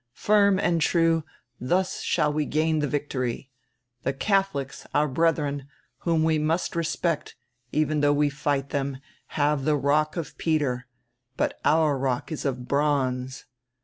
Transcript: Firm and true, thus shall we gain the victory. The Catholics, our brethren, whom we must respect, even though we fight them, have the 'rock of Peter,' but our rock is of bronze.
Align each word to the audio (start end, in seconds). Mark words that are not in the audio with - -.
Firm 0.17 0.57
and 0.57 0.81
true, 0.81 1.23
thus 1.59 2.01
shall 2.01 2.33
we 2.33 2.47
gain 2.47 2.79
the 2.79 2.87
victory. 2.87 3.51
The 4.01 4.13
Catholics, 4.13 4.87
our 4.95 5.07
brethren, 5.07 5.67
whom 5.99 6.23
we 6.23 6.39
must 6.39 6.75
respect, 6.75 7.35
even 7.71 7.99
though 8.01 8.11
we 8.11 8.27
fight 8.31 8.69
them, 8.69 8.97
have 9.37 9.63
the 9.63 9.77
'rock 9.77 10.17
of 10.17 10.39
Peter,' 10.39 10.87
but 11.37 11.59
our 11.63 11.99
rock 11.99 12.31
is 12.31 12.45
of 12.45 12.67
bronze. 12.67 13.45